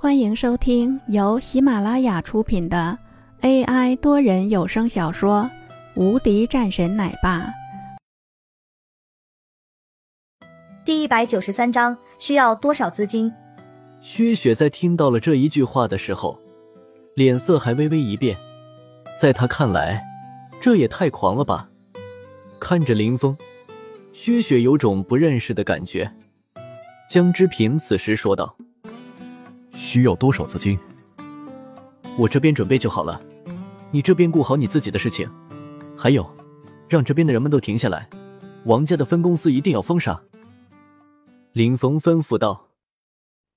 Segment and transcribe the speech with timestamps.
[0.00, 2.96] 欢迎收听由喜马拉雅出品的
[3.40, 5.42] AI 多人有声小说
[6.00, 7.40] 《无敌战神奶爸》
[10.84, 13.32] 第一百九十三章，需要多少资金？
[14.00, 16.38] 薛雪在听到了这一句话的时候，
[17.16, 18.36] 脸色还微微一变。
[19.20, 20.06] 在他看来，
[20.60, 21.68] 这也太狂了吧！
[22.60, 23.36] 看着林峰，
[24.12, 26.12] 薛雪有种不认识的感觉。
[27.10, 28.54] 江之平此时说道。
[29.88, 30.78] 需要多少资金？
[32.18, 33.18] 我这边准备就好了，
[33.90, 35.26] 你这边顾好你自己的事情。
[35.96, 36.30] 还有，
[36.90, 38.06] 让这边的人们都停下来，
[38.66, 40.22] 王家的分公司一定要封杀。
[41.52, 42.68] 林峰吩咐道。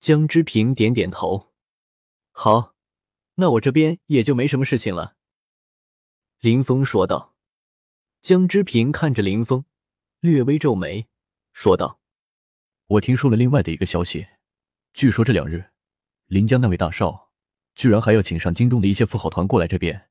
[0.00, 1.52] 江之平点点头，
[2.32, 2.74] 好，
[3.36, 5.14] 那我这边也就没什么事情了。
[6.40, 7.34] 林峰说道。
[8.20, 9.64] 江之平看着林峰，
[10.18, 11.06] 略微皱眉，
[11.52, 12.00] 说道
[12.98, 14.26] ：“我听说了另外的一个消息，
[14.92, 15.64] 据说这两日。”
[16.26, 17.30] 临江那位大少，
[17.74, 20.10] 居然还要请上京中的一些富豪团过来这边，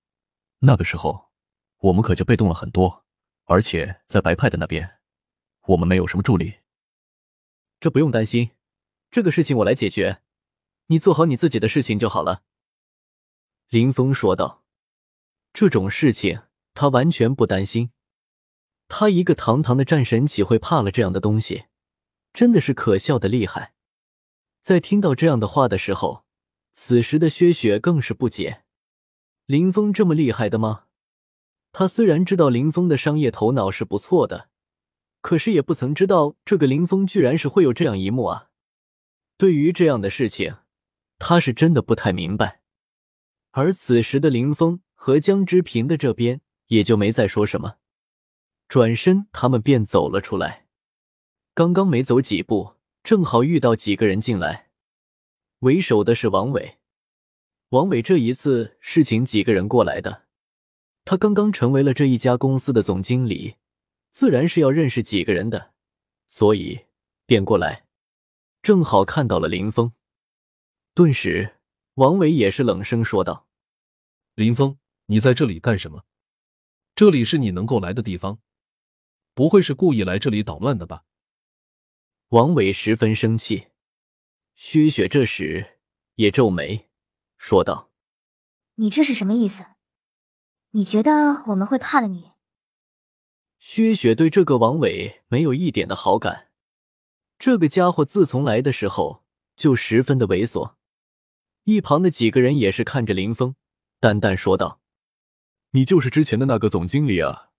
[0.60, 1.32] 那个时候，
[1.80, 3.06] 我们可就被动了很多。
[3.46, 5.00] 而且在白派的那边，
[5.68, 6.56] 我们没有什么助力。
[7.80, 8.52] 这不用担心，
[9.12, 10.22] 这个事情我来解决，
[10.88, 12.44] 你做好你自己的事情就好了。”
[13.70, 14.64] 林峰说道。
[15.54, 16.42] 这种事情
[16.74, 17.92] 他完全不担心，
[18.88, 21.66] 他一个堂堂的战神岂会怕了这样的东西？
[22.34, 23.75] 真的是可笑的厉害。
[24.66, 26.26] 在听到这样的话的时候，
[26.72, 28.64] 此时的薛雪更是不解：
[29.46, 30.86] 林峰这么厉害的吗？
[31.72, 34.50] 他虽然知道林峰的商业头脑是不错的，
[35.22, 38.50] 可是也不曾知道这个林峰居然是会有这样一幕啊！
[39.38, 40.56] 对于这样的事情，
[41.20, 42.62] 他是真的不太明白。
[43.52, 47.76] 而此时的林峰和江之平的这边也就没再说什么，
[48.68, 50.66] 转身他们便走了出来。
[51.54, 52.75] 刚刚没走几步。
[53.06, 54.72] 正好遇到几个人进来，
[55.60, 56.80] 为首的是王伟。
[57.70, 60.24] 王伟这一次是请几个人过来的，
[61.04, 63.58] 他刚刚成为了这一家公司的总经理，
[64.10, 65.76] 自然是要认识几个人的，
[66.26, 66.88] 所以
[67.28, 67.86] 便过来。
[68.64, 69.94] 正好看到了林峰，
[70.96, 71.58] 顿时
[71.94, 73.46] 王伟也是冷声说道
[74.34, 76.06] ：“林峰，你在这里干什么？
[76.96, 78.40] 这里是你能够来的地方，
[79.36, 81.04] 不会是故意来这里捣乱的吧？”
[82.30, 83.68] 王伟十分生气，
[84.56, 85.78] 薛雪这时
[86.16, 86.90] 也皱眉
[87.38, 87.92] 说道
[88.76, 89.64] ：“你这是什么意思？
[90.72, 92.32] 你觉得我们会怕了你？”
[93.60, 96.50] 薛雪对这个王伟没有一点的好感，
[97.38, 99.24] 这个家伙自从来的时候
[99.56, 100.74] 就十分的猥琐。
[101.66, 103.56] 一旁的几个人也是看着林峰，
[104.00, 104.82] 淡淡说道
[105.72, 107.52] ：“你就是之前的那个总经理啊，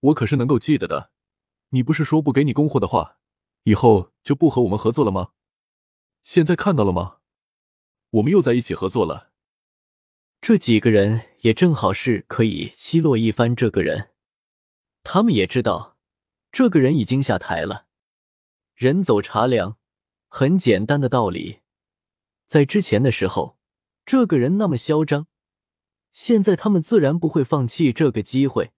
[0.00, 1.10] 我可是能够记得的。
[1.68, 3.18] 你不是说不给你供货的话？”
[3.64, 5.30] 以后就不和我们合作了吗？
[6.22, 7.18] 现在看到了吗？
[8.10, 9.32] 我们又在一起合作了。
[10.40, 14.10] 这几个人也正好是可以奚落一番这个人。
[15.02, 15.96] 他们也知道，
[16.52, 17.86] 这个人已经下台了。
[18.74, 19.78] 人走茶凉，
[20.28, 21.60] 很简单的道理。
[22.46, 23.58] 在之前的时候，
[24.04, 25.26] 这个人那么嚣张，
[26.12, 28.72] 现在他们自然不会放弃这个机会。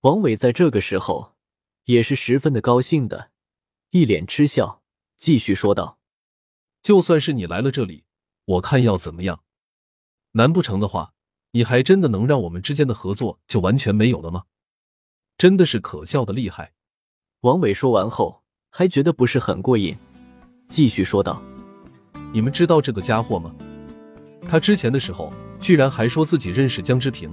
[0.00, 1.36] 王伟在这个时候
[1.84, 3.31] 也是十分的高兴的。
[3.92, 4.80] 一脸嗤笑，
[5.18, 5.98] 继续说道
[6.82, 8.04] ：“就算是你来了这里，
[8.46, 9.42] 我看要怎么样？
[10.30, 11.12] 难不成的话，
[11.50, 14.44] 你还真的能让我们之间的合作就完全没有了吗？
[15.36, 16.72] 真的是可笑的厉害。”
[17.42, 19.94] 王伟说完后，还觉得不是很过瘾，
[20.70, 21.42] 继续说道
[22.32, 23.54] ：“你们知道这个家伙吗？
[24.48, 27.30] 他之前的时候居然还说自己认识江之平，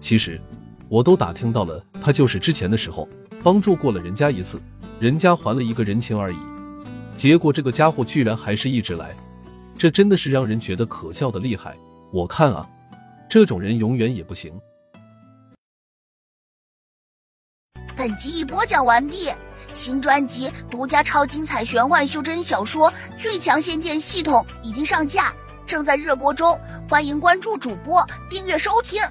[0.00, 0.42] 其实
[0.88, 3.08] 我都打听到了，他就是之前的时候
[3.44, 4.60] 帮助过了人家一次。”
[5.00, 6.36] 人家还了一个人情而已，
[7.16, 9.14] 结果这个家伙居然还是一直来，
[9.76, 11.76] 这真的是让人觉得可笑的厉害。
[12.12, 12.64] 我看啊，
[13.28, 14.52] 这种人永远也不行。
[17.96, 19.30] 本集已播讲完毕，
[19.72, 22.90] 新专辑独家超精彩玄幻修真小说
[23.20, 25.34] 《最强仙剑系统》已经上架，
[25.66, 26.58] 正在热播中，
[26.88, 29.02] 欢迎关注主播，订阅收听。